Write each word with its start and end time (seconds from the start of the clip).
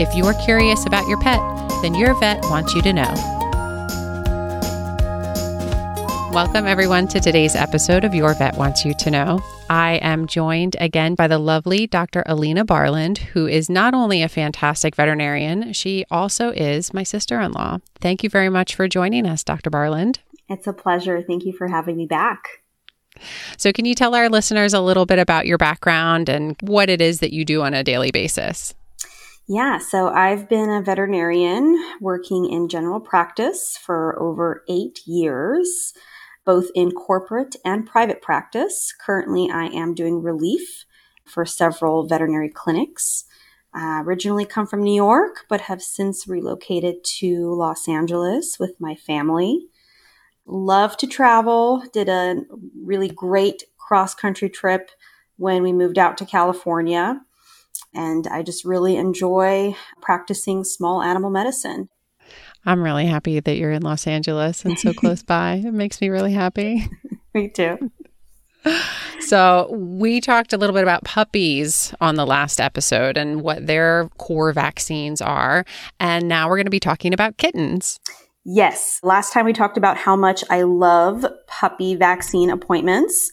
If 0.00 0.14
you're 0.14 0.32
curious 0.32 0.86
about 0.86 1.06
your 1.06 1.20
pet, 1.20 1.38
then 1.82 1.94
your 1.94 2.18
vet 2.18 2.42
wants 2.44 2.74
you 2.74 2.80
to 2.80 2.94
know. 2.94 3.12
Welcome, 6.32 6.66
everyone, 6.66 7.08
to 7.08 7.20
today's 7.20 7.54
episode 7.54 8.02
of 8.02 8.14
Your 8.14 8.32
Vet 8.32 8.56
Wants 8.56 8.86
You 8.86 8.94
to 8.94 9.10
Know. 9.10 9.44
I 9.68 9.96
am 9.96 10.26
joined 10.26 10.76
again 10.80 11.14
by 11.14 11.28
the 11.28 11.38
lovely 11.38 11.86
Dr. 11.86 12.22
Alina 12.24 12.64
Barland, 12.64 13.18
who 13.18 13.46
is 13.46 13.68
not 13.68 13.92
only 13.92 14.22
a 14.22 14.30
fantastic 14.30 14.96
veterinarian, 14.96 15.74
she 15.74 16.06
also 16.10 16.52
is 16.52 16.94
my 16.94 17.02
sister 17.02 17.38
in 17.38 17.52
law. 17.52 17.76
Thank 18.00 18.22
you 18.22 18.30
very 18.30 18.48
much 18.48 18.74
for 18.74 18.88
joining 18.88 19.26
us, 19.26 19.44
Dr. 19.44 19.68
Barland. 19.68 20.20
It's 20.48 20.66
a 20.66 20.72
pleasure. 20.72 21.20
Thank 21.20 21.44
you 21.44 21.52
for 21.52 21.68
having 21.68 21.98
me 21.98 22.06
back. 22.06 22.62
So, 23.58 23.72
can 23.72 23.84
you 23.84 23.94
tell 23.94 24.14
our 24.14 24.30
listeners 24.30 24.72
a 24.72 24.80
little 24.80 25.04
bit 25.04 25.18
about 25.18 25.46
your 25.46 25.58
background 25.58 26.30
and 26.30 26.56
what 26.62 26.88
it 26.88 27.02
is 27.02 27.20
that 27.20 27.34
you 27.34 27.44
do 27.44 27.60
on 27.60 27.74
a 27.74 27.84
daily 27.84 28.10
basis? 28.10 28.74
Yeah, 29.54 29.76
so 29.76 30.08
I've 30.08 30.48
been 30.48 30.70
a 30.70 30.80
veterinarian 30.80 31.76
working 32.00 32.48
in 32.48 32.70
general 32.70 33.00
practice 33.00 33.76
for 33.76 34.18
over 34.18 34.64
eight 34.66 35.00
years, 35.06 35.92
both 36.46 36.70
in 36.74 36.92
corporate 36.92 37.56
and 37.62 37.86
private 37.86 38.22
practice. 38.22 38.94
Currently, 38.98 39.50
I 39.52 39.66
am 39.66 39.92
doing 39.92 40.22
relief 40.22 40.86
for 41.26 41.44
several 41.44 42.06
veterinary 42.06 42.48
clinics. 42.48 43.26
I 43.74 44.00
originally 44.00 44.46
come 44.46 44.66
from 44.66 44.82
New 44.82 44.94
York, 44.94 45.44
but 45.50 45.60
have 45.60 45.82
since 45.82 46.26
relocated 46.26 47.04
to 47.18 47.52
Los 47.52 47.86
Angeles 47.86 48.58
with 48.58 48.80
my 48.80 48.94
family. 48.94 49.66
Love 50.46 50.96
to 50.96 51.06
travel, 51.06 51.84
did 51.92 52.08
a 52.08 52.36
really 52.82 53.10
great 53.10 53.64
cross 53.76 54.14
country 54.14 54.48
trip 54.48 54.90
when 55.36 55.62
we 55.62 55.74
moved 55.74 55.98
out 55.98 56.16
to 56.16 56.24
California 56.24 57.20
and 57.94 58.26
I 58.26 58.42
just 58.42 58.64
really 58.64 58.96
enjoy 58.96 59.76
practicing 60.00 60.64
small 60.64 61.02
animal 61.02 61.30
medicine. 61.30 61.88
I'm 62.64 62.82
really 62.82 63.06
happy 63.06 63.40
that 63.40 63.56
you're 63.56 63.72
in 63.72 63.82
Los 63.82 64.06
Angeles 64.06 64.64
and 64.64 64.78
so 64.78 64.92
close 64.92 65.22
by. 65.24 65.62
It 65.64 65.72
makes 65.72 66.00
me 66.00 66.08
really 66.08 66.32
happy. 66.32 66.88
me 67.34 67.48
too. 67.48 67.90
So, 69.20 69.70
we 69.72 70.20
talked 70.20 70.52
a 70.52 70.56
little 70.56 70.74
bit 70.74 70.82
about 70.82 71.04
puppies 71.04 71.94
on 72.00 72.16
the 72.16 72.26
last 72.26 72.60
episode 72.60 73.16
and 73.16 73.42
what 73.42 73.66
their 73.66 74.08
core 74.18 74.52
vaccines 74.52 75.22
are. 75.22 75.64
And 76.00 76.28
now 76.28 76.48
we're 76.48 76.56
going 76.56 76.66
to 76.66 76.70
be 76.70 76.80
talking 76.80 77.14
about 77.14 77.36
kittens. 77.36 78.00
Yes. 78.44 78.98
Last 79.02 79.32
time 79.32 79.44
we 79.44 79.52
talked 79.52 79.78
about 79.78 79.96
how 79.96 80.16
much 80.16 80.42
I 80.50 80.62
love 80.62 81.24
puppy 81.46 81.94
vaccine 81.94 82.50
appointments. 82.50 83.30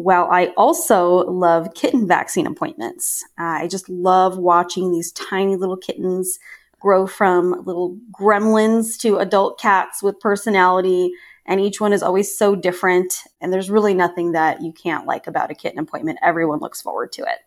Well, 0.00 0.28
I 0.30 0.52
also 0.56 1.28
love 1.28 1.74
kitten 1.74 2.06
vaccine 2.06 2.46
appointments. 2.46 3.24
Uh, 3.36 3.62
I 3.62 3.66
just 3.66 3.88
love 3.88 4.38
watching 4.38 4.92
these 4.92 5.10
tiny 5.10 5.56
little 5.56 5.76
kittens 5.76 6.38
grow 6.78 7.08
from 7.08 7.64
little 7.64 7.98
gremlins 8.12 8.96
to 9.00 9.16
adult 9.16 9.58
cats 9.58 10.00
with 10.00 10.20
personality. 10.20 11.10
And 11.46 11.60
each 11.60 11.80
one 11.80 11.92
is 11.92 12.04
always 12.04 12.38
so 12.38 12.54
different. 12.54 13.12
And 13.40 13.52
there's 13.52 13.70
really 13.70 13.92
nothing 13.92 14.30
that 14.32 14.62
you 14.62 14.72
can't 14.72 15.04
like 15.04 15.26
about 15.26 15.50
a 15.50 15.54
kitten 15.54 15.80
appointment. 15.80 16.20
Everyone 16.22 16.60
looks 16.60 16.80
forward 16.80 17.10
to 17.14 17.22
it. 17.22 17.40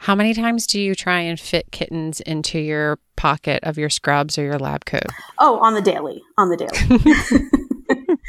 How 0.00 0.16
many 0.16 0.34
times 0.34 0.66
do 0.66 0.80
you 0.80 0.96
try 0.96 1.20
and 1.20 1.38
fit 1.38 1.70
kittens 1.70 2.20
into 2.22 2.58
your 2.58 2.98
pocket 3.14 3.62
of 3.62 3.78
your 3.78 3.90
scrubs 3.90 4.36
or 4.38 4.42
your 4.42 4.58
lab 4.58 4.86
coat? 4.86 5.06
Oh, 5.38 5.60
on 5.60 5.74
the 5.74 5.80
daily, 5.80 6.20
on 6.36 6.48
the 6.48 6.56
daily. 6.56 7.68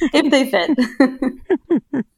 if 0.14 0.32
they 0.32 0.50
fit. 0.50 2.06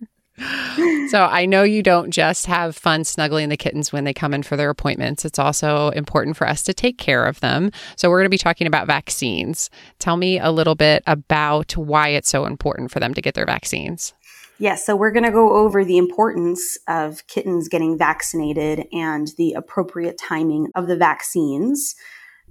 so 1.09 1.23
I 1.23 1.45
know 1.45 1.63
you 1.63 1.83
don't 1.83 2.11
just 2.11 2.45
have 2.45 2.75
fun 2.75 3.03
snuggling 3.03 3.49
the 3.49 3.57
kittens 3.57 3.91
when 3.91 4.03
they 4.03 4.13
come 4.13 4.33
in 4.33 4.43
for 4.43 4.57
their 4.57 4.69
appointments. 4.69 5.25
It's 5.25 5.39
also 5.39 5.89
important 5.89 6.37
for 6.37 6.47
us 6.47 6.63
to 6.63 6.73
take 6.73 6.97
care 6.97 7.25
of 7.25 7.39
them. 7.39 7.71
So 7.95 8.09
we're 8.09 8.19
going 8.19 8.25
to 8.25 8.29
be 8.29 8.37
talking 8.37 8.67
about 8.67 8.87
vaccines. 8.87 9.69
Tell 9.99 10.17
me 10.17 10.39
a 10.39 10.51
little 10.51 10.75
bit 10.75 11.03
about 11.07 11.77
why 11.77 12.09
it's 12.09 12.29
so 12.29 12.45
important 12.45 12.91
for 12.91 12.99
them 12.99 13.13
to 13.13 13.21
get 13.21 13.35
their 13.35 13.45
vaccines. 13.45 14.13
Yes, 14.57 14.85
so 14.85 14.95
we're 14.95 15.11
going 15.11 15.25
to 15.25 15.31
go 15.31 15.53
over 15.53 15.83
the 15.83 15.97
importance 15.97 16.77
of 16.87 17.27
kittens 17.27 17.67
getting 17.67 17.97
vaccinated 17.97 18.85
and 18.93 19.27
the 19.37 19.53
appropriate 19.53 20.17
timing 20.17 20.69
of 20.75 20.87
the 20.87 20.95
vaccines. 20.95 21.95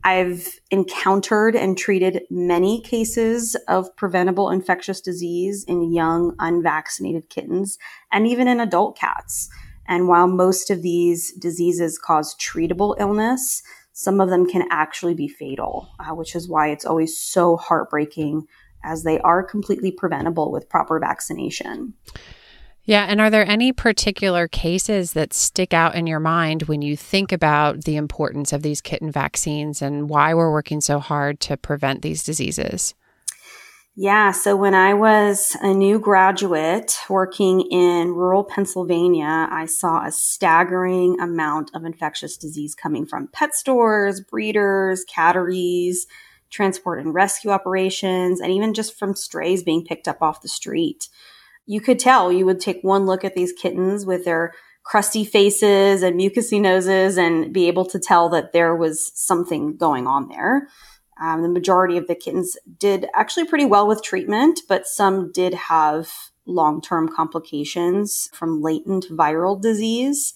I've 0.04 0.60
encountered 0.70 1.56
and 1.56 1.78
treated 1.78 2.24
many 2.30 2.82
cases 2.82 3.56
of 3.68 3.94
preventable 3.96 4.50
infectious 4.50 5.00
disease 5.00 5.64
in 5.64 5.94
young, 5.94 6.36
unvaccinated 6.38 7.30
kittens 7.30 7.78
and 8.12 8.26
even 8.26 8.46
in 8.46 8.60
adult 8.60 8.98
cats. 8.98 9.48
And 9.86 10.06
while 10.06 10.28
most 10.28 10.70
of 10.70 10.82
these 10.82 11.32
diseases 11.32 11.98
cause 11.98 12.36
treatable 12.36 12.94
illness, 13.00 13.62
some 13.92 14.20
of 14.20 14.28
them 14.28 14.46
can 14.46 14.66
actually 14.70 15.14
be 15.14 15.28
fatal, 15.28 15.88
uh, 15.98 16.14
which 16.14 16.34
is 16.34 16.48
why 16.48 16.68
it's 16.68 16.84
always 16.84 17.18
so 17.18 17.56
heartbreaking 17.56 18.46
as 18.82 19.04
they 19.04 19.18
are 19.20 19.42
completely 19.42 19.90
preventable 19.90 20.52
with 20.52 20.68
proper 20.68 20.98
vaccination. 20.98 21.94
Yeah. 22.86 23.06
And 23.08 23.20
are 23.20 23.30
there 23.30 23.48
any 23.48 23.72
particular 23.72 24.46
cases 24.46 25.14
that 25.14 25.32
stick 25.32 25.72
out 25.72 25.94
in 25.94 26.06
your 26.06 26.20
mind 26.20 26.64
when 26.64 26.82
you 26.82 26.96
think 26.96 27.32
about 27.32 27.84
the 27.84 27.96
importance 27.96 28.52
of 28.52 28.62
these 28.62 28.82
kitten 28.82 29.10
vaccines 29.10 29.80
and 29.80 30.08
why 30.10 30.34
we're 30.34 30.52
working 30.52 30.80
so 30.80 30.98
hard 30.98 31.40
to 31.40 31.56
prevent 31.56 32.02
these 32.02 32.22
diseases? 32.22 32.94
Yeah. 33.96 34.32
So 34.32 34.56
when 34.56 34.74
I 34.74 34.92
was 34.92 35.56
a 35.62 35.72
new 35.72 36.00
graduate 36.00 36.96
working 37.08 37.60
in 37.60 38.08
rural 38.08 38.42
Pennsylvania, 38.42 39.48
I 39.50 39.66
saw 39.66 40.04
a 40.04 40.10
staggering 40.10 41.20
amount 41.20 41.70
of 41.74 41.84
infectious 41.84 42.36
disease 42.36 42.74
coming 42.74 43.06
from 43.06 43.28
pet 43.28 43.54
stores, 43.54 44.20
breeders, 44.20 45.04
catteries, 45.04 46.06
transport 46.50 47.00
and 47.00 47.14
rescue 47.14 47.50
operations, 47.50 48.40
and 48.40 48.52
even 48.52 48.74
just 48.74 48.98
from 48.98 49.14
strays 49.14 49.62
being 49.62 49.84
picked 49.84 50.06
up 50.06 50.22
off 50.22 50.42
the 50.42 50.48
street 50.48 51.08
you 51.66 51.80
could 51.80 51.98
tell 51.98 52.32
you 52.32 52.44
would 52.46 52.60
take 52.60 52.80
one 52.82 53.06
look 53.06 53.24
at 53.24 53.34
these 53.34 53.52
kittens 53.52 54.04
with 54.04 54.24
their 54.24 54.52
crusty 54.84 55.24
faces 55.24 56.02
and 56.02 56.20
mucousy 56.20 56.60
noses 56.60 57.16
and 57.16 57.52
be 57.52 57.68
able 57.68 57.86
to 57.86 57.98
tell 57.98 58.28
that 58.28 58.52
there 58.52 58.76
was 58.76 59.10
something 59.14 59.76
going 59.76 60.06
on 60.06 60.28
there. 60.28 60.68
Um, 61.20 61.42
the 61.42 61.48
majority 61.48 61.96
of 61.96 62.06
the 62.06 62.14
kittens 62.14 62.56
did 62.78 63.06
actually 63.14 63.46
pretty 63.46 63.64
well 63.64 63.86
with 63.86 64.02
treatment, 64.02 64.60
but 64.68 64.86
some 64.86 65.32
did 65.32 65.54
have 65.54 66.10
long 66.46 66.82
term 66.82 67.08
complications 67.08 68.28
from 68.34 68.60
latent 68.60 69.06
viral 69.10 69.60
disease. 69.60 70.34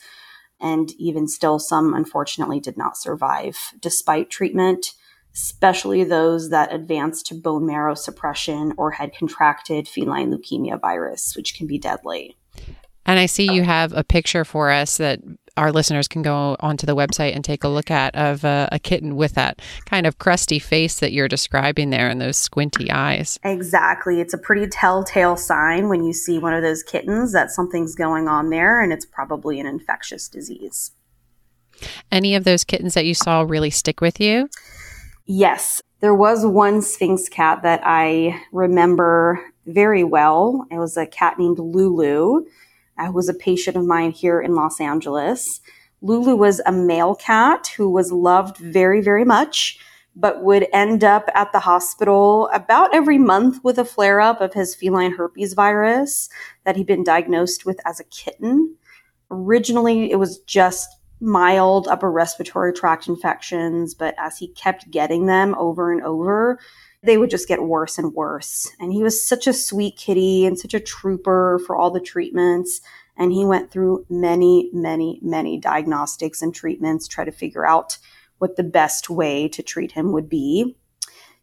And 0.61 0.91
even 0.99 1.29
still, 1.29 1.59
some 1.59 1.95
unfortunately 1.95 2.59
did 2.59 2.77
not 2.77 2.97
survive 2.97 3.59
despite 3.81 4.31
treatment 4.31 4.95
especially 5.35 6.05
those 6.05 6.51
that 6.51 6.73
advanced 6.73 7.27
to 7.27 7.35
bone 7.35 7.67
marrow 7.67 7.95
suppression 7.95 8.73
or 8.77 8.93
had 8.93 9.15
contracted 9.15 9.87
feline 9.87 10.33
leukemia 10.33 10.81
virus, 10.81 11.35
which 11.37 11.55
can 11.55 11.67
be 11.67 11.79
deadly. 11.79 12.37
And 13.07 13.19
I 13.19 13.27
see 13.27 13.51
you 13.51 13.63
have 13.63 13.93
a 13.95 14.05
picture 14.05 14.45
for 14.45 14.71
us 14.71 14.99
that 14.99 15.21
our 15.57 15.73
listeners 15.73 16.07
can 16.07 16.23
go 16.23 16.57
onto 16.61 16.87
the 16.87 16.95
website 16.95 17.35
and 17.35 17.45
take 17.45 17.65
a 17.65 17.69
look 17.69 17.91
at 17.91 18.15
of 18.15 18.45
a, 18.45 18.69
a, 18.71 18.79
kitten 18.79 19.17
with 19.17 19.35
that 19.35 19.61
kind 19.87 20.07
of 20.07 20.19
crusty 20.19 20.59
face 20.59 21.01
that 21.01 21.11
you're 21.11 21.27
describing 21.27 21.91
there 21.91 22.09
and 22.09 22.21
those 22.21 22.37
squinty 22.37 22.91
eyes. 22.91 23.39
Exactly. 23.43 24.21
It's 24.21 24.35
a 24.35 24.39
pretty 24.39 24.69
telltale 24.69 25.37
sign 25.37 25.89
when 25.89 26.05
you 26.05 26.13
see 26.13 26.39
one 26.39 26.55
of 26.55 26.63
those 26.63 26.83
kittens 26.83 27.33
that 27.33 27.51
something's 27.51 27.97
going 27.97 28.29
on 28.29 28.51
there 28.51 28.81
and 28.81 28.93
it's 28.93 29.07
probably 29.07 29.59
an 29.59 29.67
infectious 29.67 30.29
disease. 30.29 30.93
Any 32.13 32.37
of 32.37 32.45
those 32.45 32.63
kittens 32.63 32.95
that 32.95 33.07
you 33.07 33.15
saw 33.15 33.43
really 33.43 33.71
stick 33.71 34.01
with 34.01 34.21
you? 34.21 34.49
Yes. 35.31 35.83
There 36.01 36.15
was 36.15 36.47
one 36.47 36.81
Sphynx 36.81 37.29
cat 37.29 37.63
that 37.63 37.83
I 37.85 38.41
remember 38.51 39.53
very 39.67 40.03
well. 40.03 40.67
It 40.71 40.79
was 40.79 40.97
a 40.97 41.07
cat 41.07 41.39
named 41.39 41.59
Lulu, 41.59 42.47
uh, 42.97 43.07
who 43.07 43.13
was 43.13 43.29
a 43.29 43.35
patient 43.35 43.77
of 43.77 43.85
mine 43.85 44.11
here 44.11 44.41
in 44.41 44.55
Los 44.55 44.81
Angeles. 44.81 45.61
Lulu 46.01 46.35
was 46.35 46.63
a 46.65 46.73
male 46.73 47.15
cat 47.15 47.67
who 47.77 47.91
was 47.91 48.11
loved 48.11 48.57
very, 48.57 49.03
very 49.03 49.27
much, 49.27 49.79
but 50.17 50.43
would 50.43 50.67
end 50.73 51.05
up 51.05 51.29
at 51.35 51.53
the 51.53 51.61
hospital 51.61 52.49
about 52.55 52.95
every 52.95 53.19
month 53.19 53.63
with 53.63 53.79
a 53.79 53.85
flare 53.85 54.23
up 54.23 54.41
of 54.41 54.55
his 54.55 54.75
feline 54.75 55.13
herpes 55.13 55.53
virus 55.53 56.31
that 56.65 56.77
he'd 56.77 56.87
been 56.87 57.05
diagnosed 57.05 57.67
with 57.67 57.79
as 57.85 58.01
a 58.01 58.05
kitten. 58.05 58.77
Originally, 59.31 60.11
it 60.11 60.17
was 60.17 60.39
just 60.41 60.89
mild 61.21 61.89
upper 61.89 62.11
respiratory 62.11 62.73
tract 62.73 63.09
infections, 63.09 63.95
but 63.95 64.15
as 64.19 64.39
he 64.39 64.49
kept 64.49 64.91
getting 64.91 65.27
them 65.27 65.55
over 65.59 65.93
and 65.93 66.03
over, 66.03 66.59
they 67.03 67.17
would 67.17 67.31
just 67.31 67.49
get 67.49 67.63
worse 67.63 67.99
and 67.99 68.15
worse. 68.15 68.71
And 68.81 68.93
he 68.93 69.03
was 69.03 69.25
such 69.25 69.47
a 69.47 69.53
sweet 69.53 69.97
kitty 69.97 70.47
and 70.47 70.59
such 70.59 70.75
a 70.75 70.81
trooper 70.81 71.61
for 71.67 71.77
all 71.77 71.91
the 71.91 72.01
treatments. 72.01 72.81
And 73.17 73.33
he 73.33 73.45
went 73.45 73.71
through 73.71 74.07
many, 74.09 74.71
many, 74.73 75.19
many 75.23 75.59
diagnostics 75.59 76.43
and 76.43 76.55
treatments, 76.55 77.09
try 77.09 77.25
to 77.25 77.33
figure 77.33 77.67
out 77.67 77.99
what 78.39 78.57
the 78.57 78.65
best 78.65 79.11
way 79.11 79.49
to 79.49 79.63
treat 79.63 79.93
him 79.93 80.13
would 80.13 80.29
be. 80.29 80.77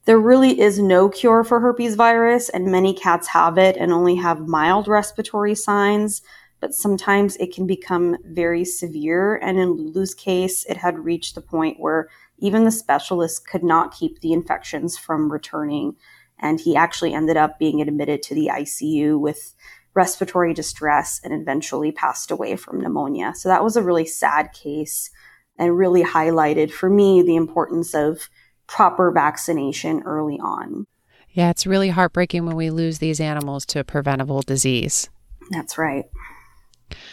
There 0.05 0.19
really 0.19 0.59
is 0.59 0.79
no 0.79 1.09
cure 1.09 1.43
for 1.43 1.59
herpes 1.59 1.95
virus, 1.95 2.47
and 2.49 2.71
many 2.71 2.93
cats 2.93 3.27
have 3.29 3.57
it 3.57 3.75
and 3.75 3.91
only 3.91 4.15
have 4.15 4.47
mild 4.47 4.87
respiratory 4.87 5.55
signs 5.55 6.21
but 6.65 6.73
sometimes 6.73 7.35
it 7.35 7.53
can 7.53 7.67
become 7.67 8.17
very 8.25 8.65
severe. 8.65 9.35
And 9.35 9.59
in 9.59 9.73
Lulu's 9.73 10.15
case, 10.15 10.65
it 10.65 10.77
had 10.77 10.97
reached 10.97 11.35
the 11.35 11.41
point 11.41 11.79
where 11.79 12.09
even 12.39 12.65
the 12.65 12.71
specialist 12.71 13.47
could 13.47 13.63
not 13.63 13.93
keep 13.93 14.19
the 14.21 14.33
infections 14.33 14.97
from 14.97 15.31
returning. 15.31 15.95
And 16.39 16.59
he 16.59 16.75
actually 16.75 17.13
ended 17.13 17.37
up 17.37 17.59
being 17.59 17.81
admitted 17.81 18.23
to 18.23 18.33
the 18.33 18.49
ICU 18.51 19.19
with 19.19 19.53
respiratory 19.93 20.55
distress 20.55 21.21
and 21.23 21.39
eventually 21.39 21.91
passed 21.91 22.31
away 22.31 22.55
from 22.55 22.81
pneumonia. 22.81 23.33
So 23.35 23.47
that 23.47 23.63
was 23.63 23.75
a 23.75 23.83
really 23.83 24.07
sad 24.07 24.51
case 24.51 25.11
and 25.59 25.77
really 25.77 26.03
highlighted 26.03 26.71
for 26.71 26.89
me 26.89 27.21
the 27.21 27.35
importance 27.35 27.93
of 27.93 28.27
proper 28.65 29.11
vaccination 29.11 30.01
early 30.03 30.39
on. 30.39 30.87
Yeah, 31.29 31.51
it's 31.51 31.67
really 31.67 31.89
heartbreaking 31.89 32.47
when 32.47 32.55
we 32.55 32.71
lose 32.71 32.97
these 32.97 33.19
animals 33.19 33.67
to 33.67 33.83
preventable 33.83 34.41
disease. 34.41 35.11
That's 35.51 35.77
right. 35.77 36.05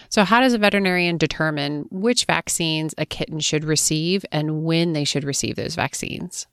So, 0.08 0.24
how 0.24 0.40
does 0.40 0.54
a 0.54 0.58
veterinarian 0.58 1.16
determine 1.16 1.86
which 1.90 2.24
vaccines 2.24 2.94
a 2.98 3.06
kitten 3.06 3.40
should 3.40 3.64
receive 3.64 4.24
and 4.30 4.64
when 4.64 4.92
they 4.92 5.04
should 5.04 5.24
receive 5.24 5.56
those 5.56 5.74
vaccines? 5.74 6.46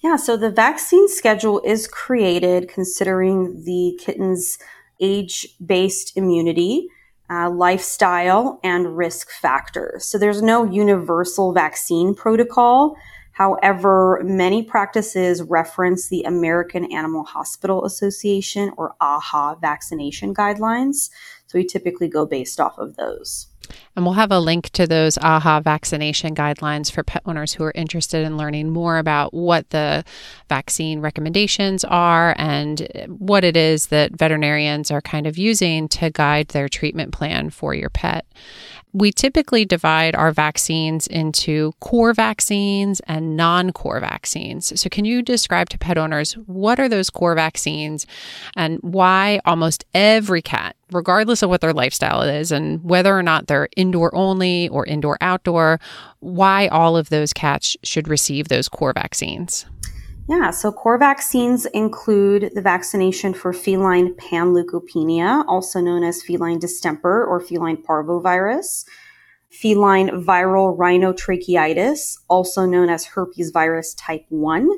Yeah, 0.00 0.16
so 0.16 0.36
the 0.36 0.50
vaccine 0.50 1.08
schedule 1.08 1.60
is 1.64 1.88
created 1.88 2.68
considering 2.68 3.64
the 3.64 3.98
kitten's 4.02 4.58
age 5.00 5.48
based 5.64 6.16
immunity, 6.16 6.88
uh, 7.30 7.50
lifestyle, 7.50 8.60
and 8.62 8.96
risk 8.96 9.30
factors. 9.30 10.04
So 10.04 10.18
there's 10.18 10.42
no 10.42 10.64
universal 10.64 11.52
vaccine 11.52 12.14
protocol. 12.14 12.96
However, 13.36 14.22
many 14.24 14.62
practices 14.62 15.42
reference 15.42 16.08
the 16.08 16.22
American 16.22 16.90
Animal 16.90 17.22
Hospital 17.22 17.84
Association 17.84 18.72
or 18.78 18.94
AAHA 19.02 19.60
vaccination 19.60 20.34
guidelines. 20.34 21.10
So 21.46 21.58
we 21.58 21.66
typically 21.66 22.08
go 22.08 22.24
based 22.24 22.60
off 22.60 22.78
of 22.78 22.96
those. 22.96 23.48
And 23.94 24.06
we'll 24.06 24.14
have 24.14 24.32
a 24.32 24.40
link 24.40 24.70
to 24.70 24.86
those 24.86 25.18
AAHA 25.18 25.64
vaccination 25.64 26.34
guidelines 26.34 26.90
for 26.90 27.02
pet 27.02 27.20
owners 27.26 27.52
who 27.52 27.64
are 27.64 27.72
interested 27.74 28.24
in 28.24 28.38
learning 28.38 28.70
more 28.70 28.96
about 28.96 29.34
what 29.34 29.68
the 29.68 30.02
vaccine 30.48 31.00
recommendations 31.00 31.84
are 31.84 32.34
and 32.38 32.88
what 33.08 33.44
it 33.44 33.56
is 33.56 33.88
that 33.88 34.16
veterinarians 34.16 34.90
are 34.90 35.02
kind 35.02 35.26
of 35.26 35.36
using 35.36 35.88
to 35.88 36.08
guide 36.08 36.48
their 36.48 36.70
treatment 36.70 37.12
plan 37.12 37.50
for 37.50 37.74
your 37.74 37.90
pet 37.90 38.24
we 38.96 39.12
typically 39.12 39.66
divide 39.66 40.14
our 40.14 40.32
vaccines 40.32 41.06
into 41.06 41.72
core 41.80 42.14
vaccines 42.14 43.00
and 43.00 43.36
non 43.36 43.70
core 43.72 44.00
vaccines. 44.00 44.80
So, 44.80 44.88
can 44.88 45.04
you 45.04 45.20
describe 45.20 45.68
to 45.68 45.78
pet 45.78 45.98
owners 45.98 46.32
what 46.46 46.80
are 46.80 46.88
those 46.88 47.10
core 47.10 47.34
vaccines 47.34 48.06
and 48.56 48.78
why 48.80 49.40
almost 49.44 49.84
every 49.92 50.40
cat, 50.40 50.76
regardless 50.92 51.42
of 51.42 51.50
what 51.50 51.60
their 51.60 51.74
lifestyle 51.74 52.22
is 52.22 52.50
and 52.50 52.82
whether 52.82 53.16
or 53.16 53.22
not 53.22 53.48
they're 53.48 53.68
indoor 53.76 54.14
only 54.14 54.70
or 54.70 54.86
indoor 54.86 55.18
outdoor, 55.20 55.78
why 56.20 56.66
all 56.68 56.96
of 56.96 57.10
those 57.10 57.34
cats 57.34 57.76
should 57.82 58.08
receive 58.08 58.48
those 58.48 58.66
core 58.66 58.94
vaccines? 58.94 59.66
Yeah, 60.28 60.50
so 60.50 60.72
core 60.72 60.98
vaccines 60.98 61.66
include 61.66 62.50
the 62.52 62.60
vaccination 62.60 63.32
for 63.32 63.52
feline 63.52 64.14
panleukopenia, 64.14 65.44
also 65.46 65.80
known 65.80 66.02
as 66.02 66.20
feline 66.20 66.58
distemper 66.58 67.24
or 67.24 67.38
feline 67.38 67.76
parvovirus, 67.76 68.84
feline 69.50 70.08
viral 70.24 70.76
rhinotracheitis, 70.76 72.18
also 72.26 72.66
known 72.66 72.88
as 72.88 73.04
herpes 73.04 73.50
virus 73.50 73.94
type 73.94 74.26
1, 74.30 74.68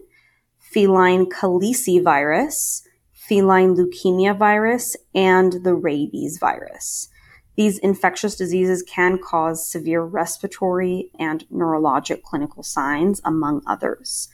feline 0.59 1.25
calicivirus, 1.25 2.83
feline 3.15 3.75
leukemia 3.75 4.37
virus, 4.37 4.97
and 5.15 5.65
the 5.65 5.75
rabies 5.75 6.37
virus. 6.39 7.09
These 7.56 7.79
infectious 7.79 8.37
diseases 8.37 8.83
can 8.83 9.19
cause 9.19 9.69
severe 9.69 10.03
respiratory 10.03 11.11
and 11.19 11.47
neurologic 11.50 12.23
clinical 12.23 12.62
signs, 12.62 13.23
among 13.25 13.62
others. 13.67 14.29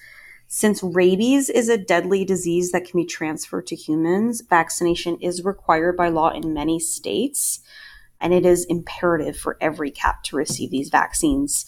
Since 0.56 0.84
rabies 0.84 1.50
is 1.50 1.68
a 1.68 1.76
deadly 1.76 2.24
disease 2.24 2.70
that 2.70 2.84
can 2.84 3.00
be 3.00 3.04
transferred 3.04 3.66
to 3.66 3.74
humans, 3.74 4.40
vaccination 4.48 5.18
is 5.20 5.44
required 5.44 5.96
by 5.96 6.10
law 6.10 6.30
in 6.30 6.54
many 6.54 6.78
states, 6.78 7.58
and 8.20 8.32
it 8.32 8.46
is 8.46 8.64
imperative 8.66 9.36
for 9.36 9.58
every 9.60 9.90
cat 9.90 10.22
to 10.26 10.36
receive 10.36 10.70
these 10.70 10.90
vaccines, 10.90 11.66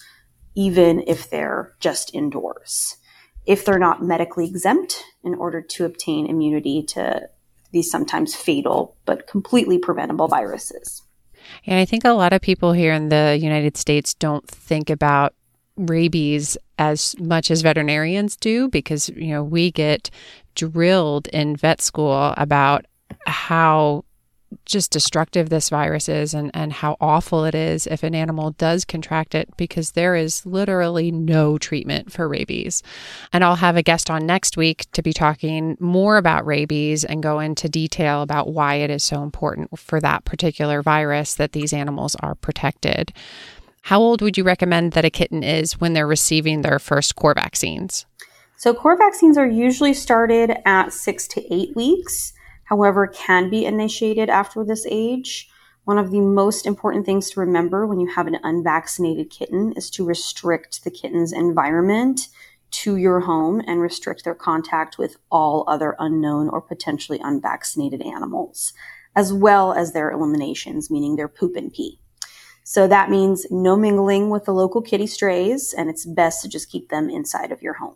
even 0.54 1.02
if 1.08 1.28
they're 1.28 1.74
just 1.80 2.14
indoors. 2.14 2.96
If 3.44 3.64
they're 3.64 3.80
not 3.80 4.04
medically 4.04 4.46
exempt, 4.46 5.02
in 5.24 5.34
order 5.34 5.60
to 5.60 5.84
obtain 5.84 6.28
immunity 6.28 6.84
to 6.90 7.28
these 7.72 7.90
sometimes 7.90 8.36
fatal 8.36 8.96
but 9.04 9.26
completely 9.26 9.78
preventable 9.78 10.28
viruses. 10.28 11.02
And 11.66 11.80
I 11.80 11.86
think 11.86 12.04
a 12.04 12.10
lot 12.10 12.32
of 12.32 12.40
people 12.40 12.72
here 12.72 12.92
in 12.92 13.08
the 13.08 13.36
United 13.40 13.76
States 13.76 14.14
don't 14.14 14.46
think 14.46 14.90
about 14.90 15.34
rabies 15.76 16.56
as 16.78 17.14
much 17.18 17.50
as 17.50 17.62
veterinarians 17.62 18.36
do 18.36 18.68
because 18.68 19.08
you 19.10 19.28
know 19.28 19.42
we 19.44 19.70
get 19.70 20.10
drilled 20.54 21.26
in 21.28 21.56
vet 21.56 21.80
school 21.80 22.34
about 22.36 22.86
how 23.26 24.04
just 24.64 24.92
destructive 24.92 25.48
this 25.48 25.68
virus 25.68 26.08
is 26.08 26.32
and, 26.32 26.50
and 26.54 26.72
how 26.72 26.96
awful 27.00 27.44
it 27.44 27.54
is 27.54 27.86
if 27.86 28.02
an 28.02 28.14
animal 28.14 28.52
does 28.52 28.84
contract 28.84 29.34
it 29.34 29.48
because 29.56 29.92
there 29.92 30.14
is 30.14 30.46
literally 30.46 31.10
no 31.10 31.58
treatment 31.58 32.12
for 32.12 32.28
rabies. 32.28 32.82
And 33.32 33.42
I'll 33.42 33.56
have 33.56 33.76
a 33.76 33.82
guest 33.82 34.08
on 34.08 34.24
next 34.24 34.56
week 34.56 34.86
to 34.92 35.02
be 35.02 35.12
talking 35.12 35.76
more 35.80 36.16
about 36.16 36.46
rabies 36.46 37.04
and 37.04 37.22
go 37.22 37.40
into 37.40 37.68
detail 37.68 38.22
about 38.22 38.52
why 38.52 38.76
it 38.76 38.90
is 38.90 39.02
so 39.02 39.22
important 39.22 39.78
for 39.78 40.00
that 40.00 40.24
particular 40.24 40.82
virus 40.82 41.34
that 41.34 41.52
these 41.52 41.72
animals 41.72 42.14
are 42.16 42.34
protected. 42.36 43.12
How 43.86 44.00
old 44.00 44.20
would 44.20 44.36
you 44.36 44.42
recommend 44.42 44.94
that 44.94 45.04
a 45.04 45.10
kitten 45.10 45.44
is 45.44 45.80
when 45.80 45.92
they're 45.92 46.08
receiving 46.08 46.62
their 46.62 46.80
first 46.80 47.14
core 47.14 47.34
vaccines? 47.34 48.04
So, 48.56 48.74
core 48.74 48.98
vaccines 48.98 49.38
are 49.38 49.46
usually 49.46 49.94
started 49.94 50.56
at 50.66 50.92
six 50.92 51.28
to 51.28 51.54
eight 51.54 51.76
weeks, 51.76 52.32
however, 52.64 53.06
can 53.06 53.48
be 53.48 53.64
initiated 53.64 54.28
after 54.28 54.64
this 54.64 54.88
age. 54.90 55.48
One 55.84 55.98
of 55.98 56.10
the 56.10 56.20
most 56.20 56.66
important 56.66 57.06
things 57.06 57.30
to 57.30 57.38
remember 57.38 57.86
when 57.86 58.00
you 58.00 58.08
have 58.08 58.26
an 58.26 58.40
unvaccinated 58.42 59.30
kitten 59.30 59.72
is 59.76 59.88
to 59.90 60.04
restrict 60.04 60.82
the 60.82 60.90
kitten's 60.90 61.32
environment 61.32 62.26
to 62.82 62.96
your 62.96 63.20
home 63.20 63.62
and 63.68 63.80
restrict 63.80 64.24
their 64.24 64.34
contact 64.34 64.98
with 64.98 65.16
all 65.30 65.62
other 65.68 65.94
unknown 66.00 66.48
or 66.48 66.60
potentially 66.60 67.20
unvaccinated 67.22 68.02
animals, 68.02 68.72
as 69.14 69.32
well 69.32 69.72
as 69.72 69.92
their 69.92 70.10
eliminations, 70.10 70.90
meaning 70.90 71.14
their 71.14 71.28
poop 71.28 71.54
and 71.54 71.72
pee. 71.72 72.00
So 72.68 72.88
that 72.88 73.10
means 73.10 73.46
no 73.48 73.76
mingling 73.76 74.28
with 74.28 74.44
the 74.44 74.52
local 74.52 74.82
kitty 74.82 75.06
strays, 75.06 75.72
and 75.72 75.88
it's 75.88 76.04
best 76.04 76.42
to 76.42 76.48
just 76.48 76.68
keep 76.68 76.88
them 76.88 77.08
inside 77.08 77.52
of 77.52 77.62
your 77.62 77.74
home. 77.74 77.94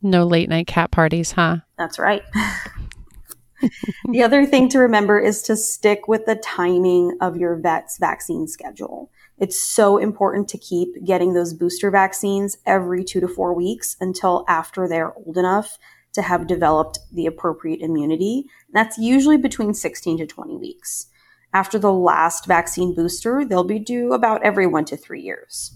No 0.00 0.24
late 0.24 0.48
night 0.48 0.68
cat 0.68 0.92
parties, 0.92 1.32
huh? 1.32 1.56
That's 1.76 1.98
right. 1.98 2.22
the 4.08 4.22
other 4.22 4.46
thing 4.46 4.68
to 4.68 4.78
remember 4.78 5.18
is 5.18 5.42
to 5.42 5.56
stick 5.56 6.06
with 6.06 6.24
the 6.24 6.36
timing 6.36 7.18
of 7.20 7.36
your 7.36 7.56
vet's 7.56 7.98
vaccine 7.98 8.46
schedule. 8.46 9.10
It's 9.38 9.60
so 9.60 9.98
important 9.98 10.46
to 10.50 10.58
keep 10.58 11.04
getting 11.04 11.34
those 11.34 11.52
booster 11.52 11.90
vaccines 11.90 12.58
every 12.64 13.02
two 13.02 13.18
to 13.18 13.26
four 13.26 13.54
weeks 13.54 13.96
until 14.00 14.44
after 14.46 14.86
they're 14.86 15.14
old 15.14 15.36
enough 15.36 15.78
to 16.12 16.22
have 16.22 16.46
developed 16.46 17.00
the 17.12 17.26
appropriate 17.26 17.80
immunity. 17.80 18.44
That's 18.72 18.98
usually 18.98 19.36
between 19.36 19.74
16 19.74 20.18
to 20.18 20.26
20 20.26 20.56
weeks. 20.58 21.08
After 21.56 21.78
the 21.78 21.90
last 21.90 22.44
vaccine 22.44 22.94
booster, 22.94 23.42
they'll 23.42 23.64
be 23.64 23.78
due 23.78 24.12
about 24.12 24.42
every 24.42 24.66
one 24.66 24.84
to 24.84 24.94
three 24.94 25.22
years. 25.22 25.74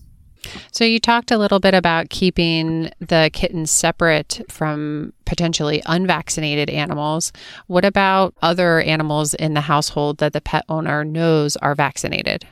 So, 0.72 0.84
you 0.84 1.00
talked 1.00 1.30
a 1.30 1.38
little 1.38 1.58
bit 1.58 1.72
about 1.72 2.10
keeping 2.10 2.90
the 2.98 3.30
kittens 3.32 3.70
separate 3.70 4.42
from 4.50 5.14
potentially 5.24 5.82
unvaccinated 5.86 6.68
animals. 6.68 7.32
What 7.66 7.86
about 7.86 8.34
other 8.42 8.82
animals 8.82 9.32
in 9.32 9.54
the 9.54 9.62
household 9.62 10.18
that 10.18 10.34
the 10.34 10.42
pet 10.42 10.66
owner 10.68 11.02
knows 11.02 11.56
are 11.56 11.74
vaccinated? 11.74 12.46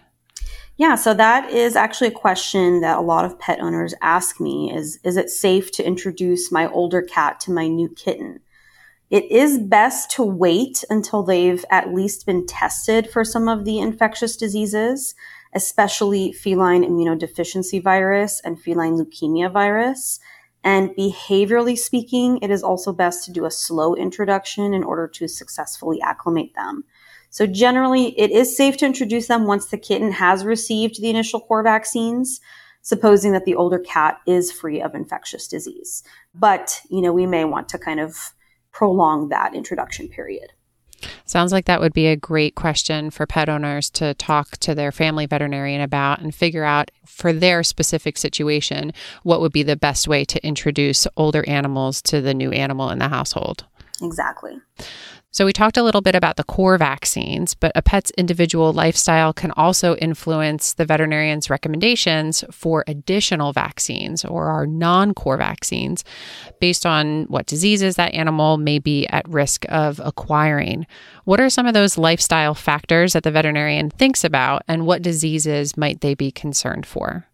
Yeah, 0.79 0.95
so 0.95 1.13
that 1.13 1.51
is 1.51 1.77
actually 1.77 2.09
a 2.09 2.13
question 2.13 2.81
that 2.81 2.97
a 2.97 3.03
lot 3.03 3.27
of 3.27 3.39
pet 3.39 3.61
owners 3.61 3.93
ask 4.01 4.41
me 4.41 4.73
is 4.75 5.01
is 5.05 5.19
it 5.19 5.29
safe 5.29 5.71
to 5.73 5.87
introduce 5.87 6.51
my 6.51 6.67
older 6.67 7.03
cat 7.03 7.41
to 7.41 7.53
my 7.53 7.69
new 7.69 7.91
kitten? 7.91 8.41
It 9.11 9.31
is 9.31 9.59
best 9.59 10.11
to 10.13 10.23
wait 10.23 10.85
until 10.91 11.23
they've 11.23 11.65
at 11.71 11.95
least 11.95 12.27
been 12.27 12.47
tested 12.47 13.09
for 13.11 13.25
some 13.25 13.49
of 13.49 13.65
the 13.65 13.79
infectious 13.79 14.37
diseases 14.37 15.15
especially 15.55 16.33
feline 16.33 16.85
immunodeficiency 16.85 17.83
virus 17.83 18.41
and 18.45 18.61
feline 18.61 18.97
leukemia 18.97 19.51
virus. 19.53 20.21
And 20.65 20.91
behaviorally 20.91 21.79
speaking, 21.79 22.39
it 22.43 22.51
is 22.51 22.63
also 22.63 22.93
best 22.93 23.25
to 23.25 23.33
do 23.33 23.45
a 23.45 23.51
slow 23.51 23.95
introduction 23.95 24.75
in 24.75 24.83
order 24.83 25.09
to 25.09 25.29
successfully 25.29 26.01
acclimate 26.03 26.55
them. 26.55 26.85
So 27.31 27.47
generally, 27.47 28.19
it 28.19 28.31
is 28.31 28.57
safe 28.57 28.77
to 28.79 28.87
introduce 28.87 29.29
them 29.29 29.45
once 29.45 29.67
the 29.67 29.79
kitten 29.79 30.13
has 30.13 30.45
received 30.45 31.01
the 31.01 31.11
initial 31.11 31.41
core 31.41 31.63
vaccines, 31.63 32.41
supposing 32.83 33.33
that 33.33 33.45
the 33.45 33.55
older 33.55 33.79
cat 33.79 34.19
is 34.27 34.51
free 34.51 34.81
of 34.81 34.95
infectious 34.95 35.47
disease. 35.47 36.03
But, 36.35 36.81
you 36.91 37.01
know, 37.01 37.13
we 37.13 37.27
may 37.27 37.45
want 37.45 37.69
to 37.71 37.79
kind 37.79 38.01
of 38.01 38.33
prolong 38.73 39.29
that 39.29 39.55
introduction 39.55 40.09
period. 40.09 40.53
Sounds 41.25 41.53
like 41.53 41.67
that 41.67 41.81
would 41.81 41.93
be 41.93 42.07
a 42.07 42.17
great 42.17 42.55
question 42.55 43.11
for 43.11 43.27
pet 43.27 43.49
owners 43.49 43.91
to 43.91 44.15
talk 44.15 44.57
to 44.59 44.75
their 44.75 44.91
family 44.91 45.27
veterinarian 45.27 45.81
about 45.81 46.21
and 46.21 46.35
figure 46.35 46.65
out 46.65 46.91
for 47.07 47.33
their 47.33 47.63
specific 47.63 48.19
situation 48.19 48.93
what 49.23 49.41
would 49.41 49.53
be 49.53 49.63
the 49.63 49.77
best 49.77 50.09
way 50.09 50.25
to 50.25 50.45
introduce 50.45 51.07
older 51.17 51.49
animals 51.49 52.03
to 52.03 52.21
the 52.21 52.35
new 52.35 52.51
animal 52.51 52.91
in 52.91 52.99
the 52.99 53.09
household. 53.09 53.65
Exactly. 54.03 54.59
So, 55.39 55.47
we 55.47 55.53
talked 55.53 55.77
a 55.77 55.85
little 55.85 56.01
bit 56.01 56.17
about 56.17 56.37
the 56.37 56.43
core 56.43 56.77
vaccines, 56.79 57.55
but 57.55 57.71
a 57.77 57.81
pet's 57.81 58.11
individual 58.19 58.73
lifestyle 58.73 59.33
can 59.33 59.53
also 59.53 59.95
influence 59.95 60.75
the 60.75 60.85
veterinarian's 60.85 61.49
recommendations 61.49 62.43
for 62.51 62.83
additional 62.89 63.53
vaccines 63.53 64.25
or 64.25 64.47
our 64.47 64.67
non 64.67 65.15
core 65.15 65.37
vaccines 65.37 66.03
based 66.59 66.85
on 66.85 67.23
what 67.27 67.47
diseases 67.47 67.95
that 67.95 68.15
animal 68.15 68.57
may 68.57 68.81
be 68.81 69.07
at 69.07 69.29
risk 69.29 69.65
of 69.69 70.01
acquiring. 70.05 70.89
What 71.23 71.39
are 71.39 71.51
some 71.51 71.67
of 71.67 71.73
those 71.73 71.97
lifestyle 71.97 72.55
factors 72.55 73.13
that 73.13 73.23
the 73.23 73.31
veterinarian 73.31 73.91
thinks 73.91 74.25
about, 74.25 74.63
and 74.67 74.87
what 74.87 75.03
diseases 75.03 75.77
might 75.77 76.01
they 76.01 76.15
be 76.15 76.33
concerned 76.33 76.85
for? 76.85 77.29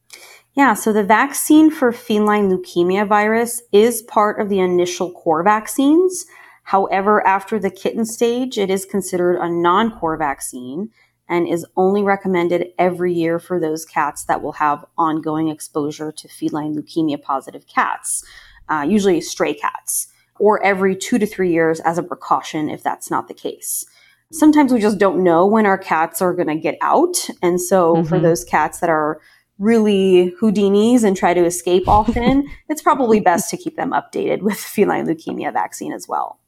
Yeah, 0.53 0.75
so 0.75 0.93
the 0.93 1.05
vaccine 1.05 1.71
for 1.71 1.91
feline 1.91 2.51
leukemia 2.51 3.09
virus 3.09 3.63
is 3.73 4.03
part 4.03 4.43
of 4.43 4.51
the 4.51 4.61
initial 4.61 5.11
core 5.11 5.43
vaccines. 5.43 6.27
However, 6.65 7.25
after 7.27 7.59
the 7.59 7.71
kitten 7.71 8.07
stage, 8.07 8.57
it 8.57 8.71
is 8.71 8.87
considered 8.87 9.37
a 9.37 9.51
non-core 9.51 10.17
vaccine 10.17 10.91
and 11.29 11.47
is 11.47 11.67
only 11.77 12.03
recommended 12.03 12.69
every 12.79 13.13
year 13.13 13.39
for 13.39 13.61
those 13.61 13.85
cats 13.85 14.25
that 14.25 14.43
will 14.43 14.53
have 14.53 14.85
ongoing 14.97 15.49
exposure 15.49 16.11
to 16.13 16.29
feline 16.29 16.75
leukemia 16.75 17.21
positive 17.23 17.67
cats, 17.67 18.25
uh, 18.69 18.85
usually 18.87 19.21
stray 19.21 19.55
cats, 19.55 20.09
or 20.39 20.63
every 20.63 20.97
two 20.97 21.19
to 21.19 21.27
three 21.27 21.53
years 21.53 21.81
as 21.81 21.99
a 21.99 22.03
precaution 22.03 22.69
if 22.69 22.83
that's 22.83 23.11
not 23.11 23.29
the 23.29 23.35
case. 23.35 23.85
Sometimes 24.33 24.73
we 24.73 24.81
just 24.81 24.99
don't 24.99 25.23
know 25.23 25.47
when 25.47 25.67
our 25.67 25.79
cats 25.79 26.21
are 26.21 26.35
going 26.35 26.49
to 26.49 26.57
get 26.57 26.77
out. 26.81 27.29
And 27.43 27.61
so 27.61 27.97
mm-hmm. 27.97 28.09
for 28.09 28.19
those 28.19 28.43
cats 28.43 28.81
that 28.81 28.91
are 28.91 29.21
really 29.59 30.35
Houdinis 30.41 31.05
and 31.05 31.17
try 31.17 31.35
to 31.35 31.45
escape 31.45 31.87
often, 31.87 32.49
it's 32.69 32.83
probably 32.83 33.21
best 33.21 33.51
to 33.51 33.57
keep 33.59 33.77
them 33.77 33.93
updated 33.93 34.41
with 34.41 34.57
feline 34.57 35.07
leukemia 35.07 35.53
vaccine 35.53 35.93
as 35.93 36.09
well 36.09 36.41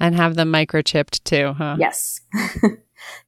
and 0.00 0.14
have 0.14 0.34
them 0.34 0.52
microchipped 0.52 1.22
too, 1.24 1.52
huh? 1.52 1.76
Yes. 1.78 2.20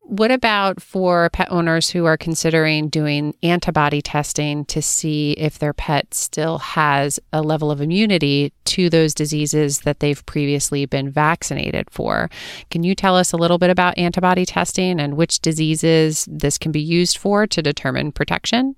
what 0.03 0.31
about 0.31 0.81
for 0.81 1.29
pet 1.31 1.51
owners 1.51 1.91
who 1.91 2.07
are 2.07 2.17
considering 2.17 2.89
doing 2.89 3.35
antibody 3.43 4.01
testing 4.01 4.65
to 4.65 4.81
see 4.81 5.33
if 5.33 5.59
their 5.59 5.75
pet 5.75 6.15
still 6.15 6.59
has 6.59 7.21
a 7.33 7.43
level 7.43 7.71
of 7.71 7.81
immunity 7.81 8.53
to 8.65 8.89
those 8.89 9.15
diseases 9.15 9.81
that 9.81 10.01
they've 10.01 10.25
previously 10.25 10.87
been 10.87 11.11
vaccinated 11.11 11.91
for? 11.91 12.31
Can 12.71 12.83
you 12.85 12.95
tell 12.95 13.17
us 13.17 13.33
a 13.33 13.37
little 13.37 13.59
bit 13.59 13.71
about 13.71 13.99
antibody 13.99 14.47
testing 14.47 14.99
and 14.99 15.17
which 15.17 15.41
diseases 15.41 16.27
this 16.31 16.59
can 16.59 16.73
be 16.73 16.81
used 16.81 17.19
for 17.19 17.47
to 17.47 17.63
determine 17.63 18.13
protection? 18.13 18.77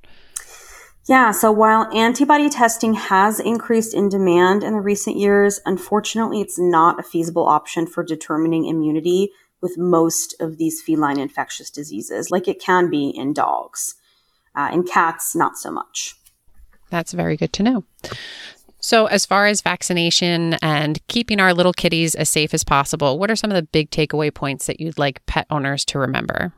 Yeah, 1.09 1.31
so 1.31 1.51
while 1.51 1.91
antibody 1.95 2.49
testing 2.49 2.95
has 2.95 3.41
increased 3.41 3.95
in 3.95 4.09
demand 4.09 4.63
in 4.63 4.75
the 4.75 4.81
recent 4.81 5.17
years, 5.17 5.61
unfortunately, 5.65 6.41
it's 6.41 6.59
not 6.59 7.01
a 7.01 7.03
feasible 7.03 7.47
option 7.47 7.87
for 7.87 8.05
determining 8.05 8.67
immunity 8.67 9.31
with 9.61 9.77
most 9.77 10.35
of 10.41 10.59
these 10.59 10.81
feline 10.81 11.19
infectious 11.19 11.71
diseases, 11.71 12.31
like 12.31 12.49
it 12.49 12.61
can 12.61 12.91
be 12.91 13.09
in 13.09 13.33
dogs. 13.33 13.95
Uh, 14.55 14.69
in 14.73 14.83
cats, 14.83 15.37
not 15.37 15.57
so 15.57 15.71
much. 15.71 16.17
That's 16.91 17.13
very 17.13 17.37
good 17.37 17.53
to 17.55 17.63
know. 17.63 17.85
So, 18.81 19.07
as 19.07 19.27
far 19.27 19.47
as 19.47 19.61
vaccination 19.61 20.55
and 20.55 21.07
keeping 21.07 21.39
our 21.39 21.55
little 21.55 21.73
kitties 21.73 22.15
as 22.15 22.29
safe 22.29 22.53
as 22.53 22.65
possible, 22.65 23.19
what 23.19 23.31
are 23.31 23.37
some 23.37 23.51
of 23.51 23.55
the 23.55 23.63
big 23.63 23.91
takeaway 23.91 24.33
points 24.33 24.67
that 24.67 24.81
you'd 24.81 24.99
like 24.99 25.25
pet 25.27 25.47
owners 25.51 25.85
to 25.87 25.99
remember? 25.99 26.53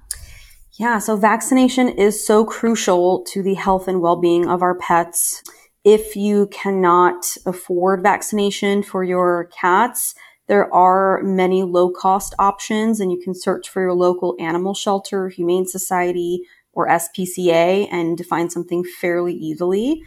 Yeah, 0.79 1.00
so 1.00 1.17
vaccination 1.17 1.91
is 1.91 2.26
so 2.26 2.47
crucial 2.47 3.25
to 3.25 3.43
the 3.43 3.55
health 3.55 3.88
and 3.88 4.00
well 4.00 4.17
being 4.17 4.49
of 4.49 4.62
our 4.62 4.75
pets. 4.75 5.43
If 5.85 6.17
you 6.17 6.47
cannot 6.47 7.37
afford 7.45 8.02
vaccination 8.02 8.83
for 8.83 9.05
your 9.05 9.50
cats, 9.61 10.14
there 10.49 10.73
are 10.73 11.23
many 11.23 11.62
low 11.62 11.91
cost 11.91 12.35
options, 12.38 13.00
and 13.00 13.12
you 13.12 13.21
can 13.23 13.35
search 13.35 13.69
for 13.69 13.83
your 13.83 13.93
local 13.93 14.35
animal 14.41 14.73
shelter, 14.73 15.29
humane 15.29 15.67
society, 15.67 16.41
or 16.73 16.88
SPCA 16.88 17.87
and 17.93 18.25
find 18.25 18.50
something 18.50 18.83
fairly 18.83 19.35
easily. 19.35 20.02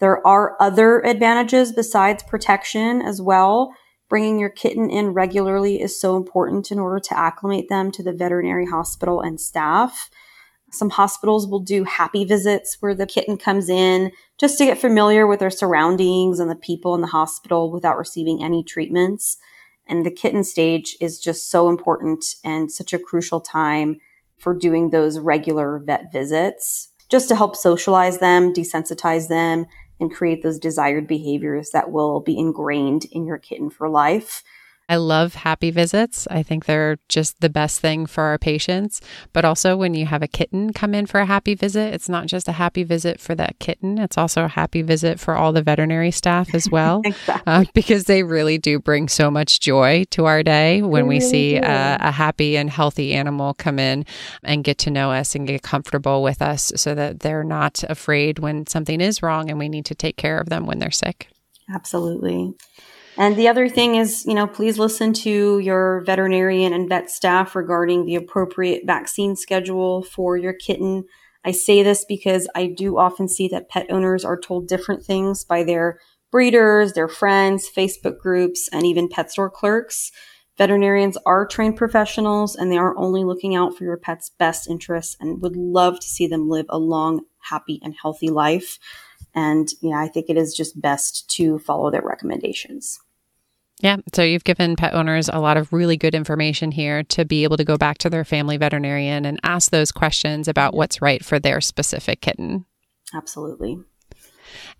There 0.00 0.26
are 0.26 0.56
other 0.60 1.00
advantages 1.04 1.72
besides 1.72 2.22
protection 2.22 3.02
as 3.02 3.20
well. 3.20 3.74
Bringing 4.08 4.38
your 4.38 4.50
kitten 4.50 4.88
in 4.88 5.14
regularly 5.14 5.80
is 5.80 6.00
so 6.00 6.16
important 6.16 6.70
in 6.70 6.78
order 6.78 7.00
to 7.00 7.18
acclimate 7.18 7.68
them 7.68 7.90
to 7.92 8.02
the 8.02 8.12
veterinary 8.12 8.66
hospital 8.66 9.20
and 9.20 9.40
staff. 9.40 10.10
Some 10.70 10.90
hospitals 10.90 11.46
will 11.46 11.60
do 11.60 11.84
happy 11.84 12.24
visits 12.24 12.76
where 12.80 12.94
the 12.94 13.06
kitten 13.06 13.36
comes 13.36 13.68
in 13.68 14.12
just 14.38 14.58
to 14.58 14.64
get 14.64 14.78
familiar 14.78 15.26
with 15.26 15.40
their 15.40 15.50
surroundings 15.50 16.38
and 16.38 16.50
the 16.50 16.56
people 16.56 16.94
in 16.94 17.00
the 17.00 17.06
hospital 17.08 17.70
without 17.70 17.98
receiving 17.98 18.42
any 18.42 18.62
treatments. 18.62 19.38
And 19.88 20.04
the 20.04 20.10
kitten 20.10 20.44
stage 20.44 20.96
is 21.00 21.20
just 21.20 21.50
so 21.50 21.68
important 21.68 22.36
and 22.44 22.70
such 22.70 22.92
a 22.92 22.98
crucial 22.98 23.40
time 23.40 24.00
for 24.38 24.54
doing 24.54 24.90
those 24.90 25.18
regular 25.18 25.78
vet 25.78 26.12
visits 26.12 26.90
just 27.08 27.28
to 27.28 27.36
help 27.36 27.56
socialize 27.56 28.18
them, 28.18 28.52
desensitize 28.52 29.28
them, 29.28 29.66
and 29.98 30.12
create 30.12 30.42
those 30.42 30.58
desired 30.58 31.06
behaviors 31.06 31.70
that 31.70 31.90
will 31.90 32.20
be 32.20 32.38
ingrained 32.38 33.06
in 33.12 33.24
your 33.24 33.38
kitten 33.38 33.70
for 33.70 33.88
life. 33.88 34.42
I 34.88 34.96
love 34.96 35.34
happy 35.34 35.70
visits. 35.70 36.28
I 36.30 36.42
think 36.42 36.64
they're 36.64 36.98
just 37.08 37.40
the 37.40 37.48
best 37.50 37.80
thing 37.80 38.06
for 38.06 38.24
our 38.24 38.38
patients. 38.38 39.00
But 39.32 39.44
also, 39.44 39.76
when 39.76 39.94
you 39.94 40.06
have 40.06 40.22
a 40.22 40.28
kitten 40.28 40.72
come 40.72 40.94
in 40.94 41.06
for 41.06 41.18
a 41.18 41.26
happy 41.26 41.54
visit, 41.54 41.92
it's 41.92 42.08
not 42.08 42.26
just 42.26 42.46
a 42.46 42.52
happy 42.52 42.84
visit 42.84 43.18
for 43.20 43.34
that 43.34 43.58
kitten, 43.58 43.98
it's 43.98 44.16
also 44.16 44.44
a 44.44 44.48
happy 44.48 44.82
visit 44.82 45.18
for 45.18 45.34
all 45.34 45.52
the 45.52 45.62
veterinary 45.62 46.12
staff 46.12 46.54
as 46.54 46.70
well. 46.70 47.02
exactly. 47.04 47.52
Uh, 47.52 47.64
because 47.74 48.04
they 48.04 48.22
really 48.22 48.58
do 48.58 48.78
bring 48.78 49.08
so 49.08 49.30
much 49.30 49.58
joy 49.60 50.04
to 50.10 50.26
our 50.26 50.42
day 50.42 50.82
when 50.82 51.04
they 51.04 51.08
we 51.08 51.16
really 51.16 51.30
see 51.30 51.56
a, 51.56 51.96
a 52.00 52.10
happy 52.12 52.56
and 52.56 52.70
healthy 52.70 53.12
animal 53.12 53.54
come 53.54 53.78
in 53.78 54.04
and 54.44 54.62
get 54.62 54.78
to 54.78 54.90
know 54.90 55.10
us 55.10 55.34
and 55.34 55.48
get 55.48 55.62
comfortable 55.62 56.22
with 56.22 56.40
us 56.40 56.72
so 56.76 56.94
that 56.94 57.20
they're 57.20 57.44
not 57.44 57.82
afraid 57.88 58.38
when 58.38 58.66
something 58.66 59.00
is 59.00 59.22
wrong 59.22 59.50
and 59.50 59.58
we 59.58 59.68
need 59.68 59.84
to 59.86 59.94
take 59.94 60.16
care 60.16 60.38
of 60.38 60.48
them 60.48 60.66
when 60.66 60.78
they're 60.78 60.90
sick. 60.90 61.28
Absolutely. 61.74 62.54
And 63.18 63.34
the 63.36 63.48
other 63.48 63.68
thing 63.68 63.94
is, 63.94 64.26
you 64.26 64.34
know, 64.34 64.46
please 64.46 64.78
listen 64.78 65.14
to 65.14 65.58
your 65.58 66.02
veterinarian 66.02 66.74
and 66.74 66.88
vet 66.88 67.10
staff 67.10 67.56
regarding 67.56 68.04
the 68.04 68.16
appropriate 68.16 68.82
vaccine 68.84 69.36
schedule 69.36 70.02
for 70.02 70.36
your 70.36 70.52
kitten. 70.52 71.04
I 71.42 71.52
say 71.52 71.82
this 71.82 72.04
because 72.04 72.46
I 72.54 72.66
do 72.66 72.98
often 72.98 73.28
see 73.28 73.48
that 73.48 73.70
pet 73.70 73.86
owners 73.88 74.24
are 74.24 74.38
told 74.38 74.68
different 74.68 75.02
things 75.02 75.44
by 75.44 75.64
their 75.64 75.98
breeders, 76.30 76.92
their 76.92 77.08
friends, 77.08 77.70
Facebook 77.74 78.18
groups, 78.18 78.68
and 78.70 78.84
even 78.84 79.08
pet 79.08 79.30
store 79.30 79.48
clerks. 79.48 80.12
Veterinarians 80.58 81.16
are 81.24 81.46
trained 81.46 81.76
professionals 81.76 82.54
and 82.54 82.70
they 82.70 82.78
are 82.78 82.96
only 82.98 83.24
looking 83.24 83.54
out 83.54 83.76
for 83.76 83.84
your 83.84 83.96
pet's 83.96 84.30
best 84.30 84.68
interests 84.68 85.16
and 85.20 85.40
would 85.40 85.56
love 85.56 86.00
to 86.00 86.06
see 86.06 86.26
them 86.26 86.50
live 86.50 86.66
a 86.68 86.78
long, 86.78 87.22
happy, 87.38 87.80
and 87.82 87.94
healthy 88.00 88.28
life. 88.28 88.78
And, 89.34 89.68
you 89.80 89.90
know, 89.90 89.96
I 89.96 90.08
think 90.08 90.26
it 90.28 90.36
is 90.36 90.54
just 90.54 90.80
best 90.80 91.30
to 91.36 91.58
follow 91.58 91.90
their 91.90 92.02
recommendations. 92.02 92.98
Yeah. 93.80 93.98
So 94.14 94.22
you've 94.22 94.44
given 94.44 94.76
pet 94.76 94.94
owners 94.94 95.28
a 95.30 95.38
lot 95.38 95.58
of 95.58 95.72
really 95.72 95.96
good 95.96 96.14
information 96.14 96.70
here 96.70 97.02
to 97.04 97.24
be 97.24 97.44
able 97.44 97.58
to 97.58 97.64
go 97.64 97.76
back 97.76 97.98
to 97.98 98.10
their 98.10 98.24
family 98.24 98.56
veterinarian 98.56 99.26
and 99.26 99.38
ask 99.42 99.70
those 99.70 99.92
questions 99.92 100.48
about 100.48 100.74
what's 100.74 101.02
right 101.02 101.22
for 101.24 101.38
their 101.38 101.60
specific 101.60 102.22
kitten. 102.22 102.64
Absolutely. 103.14 103.78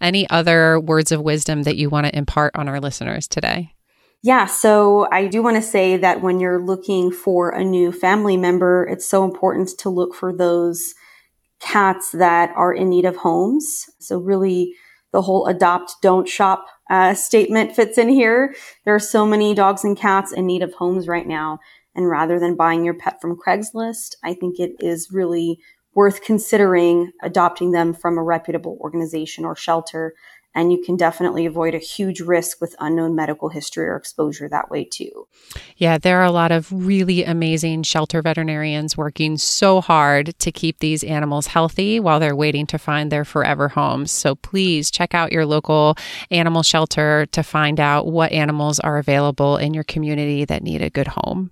Any 0.00 0.29
other 0.31 0.81
words 0.81 1.12
of 1.12 1.21
wisdom 1.21 1.65
that 1.65 1.76
you 1.76 1.91
want 1.91 2.07
to 2.07 2.17
impart 2.17 2.57
on 2.57 2.69
our 2.69 2.81
listeners 2.81 3.29
today? 3.29 3.73
Yeah, 4.23 4.47
so 4.47 5.07
I 5.12 5.26
do 5.26 5.43
want 5.43 5.57
to 5.57 5.62
say 5.62 5.97
that 5.99 6.23
when 6.23 6.41
you're 6.41 6.65
looking 6.65 7.12
for 7.12 7.50
a 7.50 7.62
new 7.62 7.93
family 7.93 8.37
member, 8.37 8.85
it's 8.85 9.07
so 9.07 9.25
important 9.25 9.71
to 9.79 9.91
look 9.91 10.15
for 10.15 10.35
those 10.35 10.95
cats 11.61 12.11
that 12.12 12.50
are 12.57 12.73
in 12.73 12.88
need 12.88 13.05
of 13.05 13.17
homes. 13.17 13.87
So, 14.00 14.19
really, 14.19 14.75
the 15.12 15.23
whole 15.23 15.47
adopt, 15.47 15.97
don't 16.03 16.29
shop 16.29 16.67
uh, 16.90 17.14
statement 17.14 17.75
fits 17.75 17.99
in 17.99 18.09
here. 18.09 18.55
There 18.85 18.95
are 18.95 19.00
so 19.00 19.26
many 19.26 19.55
dogs 19.55 19.85
and 19.85 19.97
cats 19.97 20.33
in 20.33 20.47
need 20.47 20.62
of 20.62 20.75
homes 20.75 21.09
right 21.09 21.26
now. 21.26 21.59
And 21.95 22.09
rather 22.09 22.38
than 22.38 22.57
buying 22.57 22.85
your 22.85 22.95
pet 22.95 23.21
from 23.21 23.37
Craigslist, 23.37 24.16
I 24.23 24.35
think 24.35 24.61
it 24.61 24.76
is 24.81 25.11
really 25.11 25.59
worth 25.95 26.23
considering 26.23 27.11
adopting 27.23 27.73
them 27.73 27.95
from 27.95 28.19
a 28.19 28.23
reputable 28.23 28.78
organization 28.81 29.45
or 29.45 29.57
shelter. 29.57 30.14
And 30.56 30.72
you 30.72 30.82
can 30.82 30.96
definitely 30.96 31.44
avoid 31.44 31.75
a 31.75 31.78
huge 31.78 32.20
risk 32.20 32.60
with 32.62 32.75
unknown 32.80 33.14
medical 33.14 33.50
history 33.50 33.86
or 33.86 33.94
exposure 33.94 34.48
that 34.48 34.70
way, 34.70 34.84
too. 34.84 35.28
Yeah, 35.76 35.98
there 35.98 36.18
are 36.18 36.25
a 36.25 36.32
lot 36.32 36.50
of 36.50 36.72
really 36.72 37.22
amazing 37.22 37.82
shelter 37.82 38.22
veterinarians 38.22 38.96
working 38.96 39.36
so 39.36 39.82
hard 39.82 40.36
to 40.38 40.50
keep 40.50 40.78
these 40.78 41.04
animals 41.04 41.48
healthy 41.48 42.00
while 42.00 42.18
they're 42.18 42.34
waiting 42.34 42.66
to 42.68 42.78
find 42.78 43.12
their 43.12 43.25
forever 43.25 43.68
homes. 43.68 44.10
So 44.10 44.34
please 44.34 44.90
check 44.90 45.14
out 45.14 45.30
your 45.30 45.44
local 45.44 45.96
animal 46.30 46.62
shelter 46.62 47.26
to 47.32 47.42
find 47.42 47.78
out 47.78 48.06
what 48.06 48.32
animals 48.32 48.80
are 48.80 48.96
available 48.96 49.58
in 49.58 49.75
your 49.75 49.84
community 49.84 50.46
that 50.46 50.62
need 50.62 50.80
a 50.80 50.90
good 50.90 51.08
home. 51.08 51.50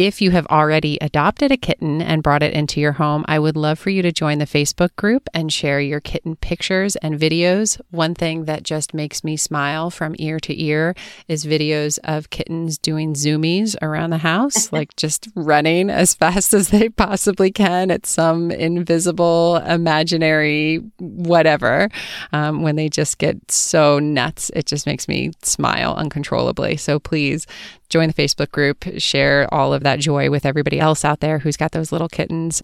If 0.00 0.22
you 0.22 0.30
have 0.30 0.46
already 0.46 0.96
adopted 1.02 1.52
a 1.52 1.58
kitten 1.58 2.00
and 2.00 2.22
brought 2.22 2.42
it 2.42 2.54
into 2.54 2.80
your 2.80 2.92
home, 2.92 3.22
I 3.28 3.38
would 3.38 3.54
love 3.54 3.78
for 3.78 3.90
you 3.90 4.00
to 4.00 4.10
join 4.10 4.38
the 4.38 4.46
Facebook 4.46 4.96
group 4.96 5.28
and 5.34 5.52
share 5.52 5.78
your 5.78 6.00
kitten 6.00 6.36
pictures 6.36 6.96
and 6.96 7.20
videos. 7.20 7.78
One 7.90 8.14
thing 8.14 8.46
that 8.46 8.62
just 8.62 8.94
makes 8.94 9.22
me 9.22 9.36
smile 9.36 9.90
from 9.90 10.16
ear 10.18 10.40
to 10.40 10.58
ear 10.58 10.94
is 11.28 11.44
videos 11.44 11.98
of 12.02 12.30
kittens 12.30 12.78
doing 12.78 13.12
zoomies 13.12 13.76
around 13.82 14.08
the 14.08 14.16
house, 14.16 14.72
like 14.72 14.96
just 14.96 15.28
running 15.34 15.90
as 15.90 16.14
fast 16.14 16.54
as 16.54 16.70
they 16.70 16.88
possibly 16.88 17.50
can 17.50 17.90
at 17.90 18.06
some 18.06 18.50
invisible, 18.50 19.56
imaginary 19.56 20.78
whatever. 20.98 21.90
Um, 22.32 22.62
when 22.62 22.76
they 22.76 22.88
just 22.88 23.18
get 23.18 23.50
so 23.50 23.98
nuts, 23.98 24.50
it 24.54 24.64
just 24.64 24.86
makes 24.86 25.08
me 25.08 25.32
smile 25.42 25.94
uncontrollably. 25.96 26.78
So 26.78 26.98
please 26.98 27.46
join 27.90 28.08
the 28.08 28.14
Facebook 28.14 28.50
group, 28.50 28.84
share 28.98 29.52
all 29.52 29.74
of 29.74 29.82
that 29.82 29.98
joy 29.98 30.30
with 30.30 30.46
everybody 30.46 30.80
else 30.80 31.04
out 31.04 31.20
there 31.20 31.40
who's 31.40 31.56
got 31.56 31.72
those 31.72 31.92
little 31.92 32.08
kittens. 32.08 32.62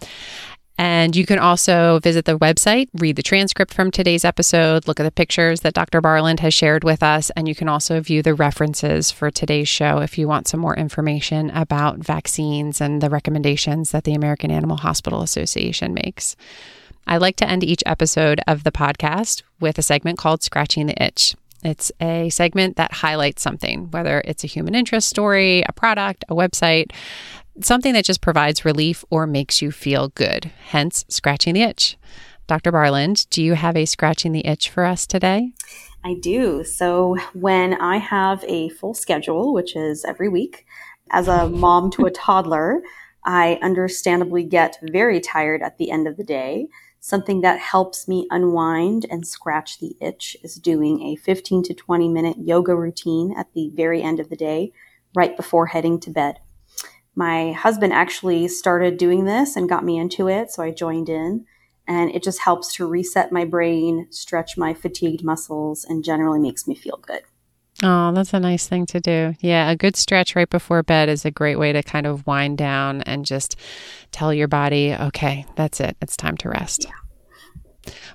And 0.78 1.16
you 1.16 1.24
can 1.24 1.38
also 1.38 2.00
visit 2.00 2.26
the 2.26 2.38
website, 2.38 2.88
read 2.94 3.16
the 3.16 3.22
transcript 3.22 3.72
from 3.72 3.90
today's 3.90 4.26
episode, 4.26 4.86
look 4.86 5.00
at 5.00 5.04
the 5.04 5.10
pictures 5.10 5.60
that 5.60 5.72
Dr. 5.72 6.02
Barland 6.02 6.40
has 6.40 6.52
shared 6.52 6.84
with 6.84 7.02
us, 7.02 7.30
and 7.30 7.48
you 7.48 7.54
can 7.54 7.68
also 7.68 8.00
view 8.00 8.22
the 8.22 8.34
references 8.34 9.10
for 9.10 9.30
today's 9.30 9.68
show 9.68 10.00
if 10.00 10.18
you 10.18 10.28
want 10.28 10.48
some 10.48 10.60
more 10.60 10.76
information 10.76 11.48
about 11.50 11.98
vaccines 11.98 12.80
and 12.80 13.00
the 13.00 13.08
recommendations 13.08 13.90
that 13.92 14.04
the 14.04 14.12
American 14.12 14.50
Animal 14.50 14.76
Hospital 14.76 15.22
Association 15.22 15.94
makes. 15.94 16.36
I 17.06 17.16
like 17.16 17.36
to 17.36 17.48
end 17.48 17.64
each 17.64 17.82
episode 17.86 18.40
of 18.46 18.64
the 18.64 18.72
podcast 18.72 19.44
with 19.60 19.78
a 19.78 19.82
segment 19.82 20.18
called 20.18 20.42
Scratching 20.42 20.86
the 20.86 21.02
Itch. 21.02 21.36
It's 21.66 21.90
a 22.00 22.30
segment 22.30 22.76
that 22.76 22.92
highlights 22.92 23.42
something, 23.42 23.90
whether 23.90 24.22
it's 24.24 24.44
a 24.44 24.46
human 24.46 24.76
interest 24.76 25.08
story, 25.08 25.64
a 25.68 25.72
product, 25.72 26.24
a 26.28 26.34
website, 26.34 26.92
something 27.60 27.92
that 27.94 28.04
just 28.04 28.20
provides 28.20 28.64
relief 28.64 29.04
or 29.10 29.26
makes 29.26 29.60
you 29.60 29.72
feel 29.72 30.10
good, 30.10 30.52
hence 30.66 31.04
scratching 31.08 31.54
the 31.54 31.62
itch. 31.62 31.96
Dr. 32.46 32.70
Barland, 32.70 33.28
do 33.30 33.42
you 33.42 33.54
have 33.54 33.76
a 33.76 33.84
scratching 33.84 34.30
the 34.30 34.46
itch 34.46 34.70
for 34.70 34.84
us 34.84 35.08
today? 35.08 35.50
I 36.04 36.14
do. 36.14 36.62
So, 36.62 37.16
when 37.32 37.74
I 37.74 37.96
have 37.96 38.44
a 38.44 38.68
full 38.68 38.94
schedule, 38.94 39.52
which 39.52 39.74
is 39.74 40.04
every 40.04 40.28
week, 40.28 40.66
as 41.10 41.26
a 41.26 41.48
mom 41.48 41.90
to 41.92 42.06
a 42.06 42.10
toddler, 42.12 42.80
I 43.24 43.58
understandably 43.60 44.44
get 44.44 44.78
very 44.80 45.18
tired 45.20 45.62
at 45.62 45.78
the 45.78 45.90
end 45.90 46.06
of 46.06 46.16
the 46.16 46.22
day. 46.22 46.68
Something 47.06 47.42
that 47.42 47.60
helps 47.60 48.08
me 48.08 48.26
unwind 48.32 49.06
and 49.08 49.24
scratch 49.24 49.78
the 49.78 49.96
itch 50.00 50.36
is 50.42 50.56
doing 50.56 51.02
a 51.02 51.14
15 51.14 51.62
to 51.62 51.72
20 51.72 52.08
minute 52.08 52.36
yoga 52.36 52.74
routine 52.74 53.32
at 53.38 53.46
the 53.52 53.70
very 53.72 54.02
end 54.02 54.18
of 54.18 54.28
the 54.28 54.34
day, 54.34 54.72
right 55.14 55.36
before 55.36 55.66
heading 55.66 56.00
to 56.00 56.10
bed. 56.10 56.40
My 57.14 57.52
husband 57.52 57.92
actually 57.92 58.48
started 58.48 58.96
doing 58.96 59.24
this 59.24 59.54
and 59.54 59.68
got 59.68 59.84
me 59.84 59.98
into 59.98 60.26
it, 60.26 60.50
so 60.50 60.64
I 60.64 60.72
joined 60.72 61.08
in. 61.08 61.46
And 61.86 62.10
it 62.10 62.24
just 62.24 62.40
helps 62.40 62.74
to 62.74 62.88
reset 62.88 63.30
my 63.30 63.44
brain, 63.44 64.08
stretch 64.10 64.56
my 64.56 64.74
fatigued 64.74 65.22
muscles, 65.22 65.84
and 65.84 66.02
generally 66.02 66.40
makes 66.40 66.66
me 66.66 66.74
feel 66.74 66.96
good. 66.96 67.22
Oh, 67.82 68.12
that's 68.12 68.32
a 68.32 68.40
nice 68.40 68.66
thing 68.66 68.86
to 68.86 69.00
do. 69.00 69.34
Yeah, 69.40 69.70
a 69.70 69.76
good 69.76 69.96
stretch 69.96 70.34
right 70.34 70.48
before 70.48 70.82
bed 70.82 71.08
is 71.08 71.24
a 71.24 71.30
great 71.30 71.58
way 71.58 71.72
to 71.72 71.82
kind 71.82 72.06
of 72.06 72.26
wind 72.26 72.56
down 72.56 73.02
and 73.02 73.26
just 73.26 73.56
tell 74.12 74.32
your 74.32 74.48
body, 74.48 74.94
okay, 74.94 75.44
that's 75.56 75.80
it. 75.80 75.96
It's 76.00 76.16
time 76.16 76.36
to 76.38 76.48
rest. 76.48 76.86
Yeah. 76.86 76.92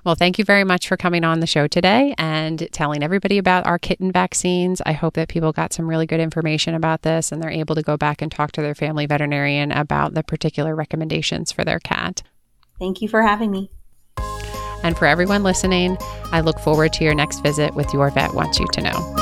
Well, 0.04 0.16
thank 0.16 0.38
you 0.38 0.44
very 0.44 0.64
much 0.64 0.88
for 0.88 0.96
coming 0.96 1.24
on 1.24 1.40
the 1.40 1.46
show 1.46 1.66
today 1.66 2.14
and 2.18 2.68
telling 2.72 3.02
everybody 3.02 3.38
about 3.38 3.66
our 3.66 3.78
kitten 3.78 4.10
vaccines. 4.10 4.82
I 4.84 4.92
hope 4.92 5.14
that 5.14 5.28
people 5.28 5.52
got 5.52 5.72
some 5.72 5.88
really 5.88 6.06
good 6.06 6.20
information 6.20 6.74
about 6.74 7.02
this 7.02 7.30
and 7.30 7.40
they're 7.40 7.50
able 7.50 7.76
to 7.76 7.82
go 7.82 7.96
back 7.96 8.20
and 8.20 8.30
talk 8.30 8.52
to 8.52 8.62
their 8.62 8.74
family 8.74 9.06
veterinarian 9.06 9.70
about 9.70 10.14
the 10.14 10.24
particular 10.24 10.74
recommendations 10.74 11.52
for 11.52 11.64
their 11.64 11.78
cat. 11.78 12.22
Thank 12.78 13.00
you 13.00 13.08
for 13.08 13.22
having 13.22 13.50
me. 13.50 13.70
And 14.82 14.98
for 14.98 15.06
everyone 15.06 15.44
listening, 15.44 15.96
I 16.32 16.40
look 16.40 16.58
forward 16.58 16.92
to 16.94 17.04
your 17.04 17.14
next 17.14 17.40
visit 17.40 17.74
with 17.74 17.92
Your 17.94 18.10
Vet 18.10 18.34
Wants 18.34 18.58
You 18.58 18.66
to 18.72 18.80
Know. 18.80 19.21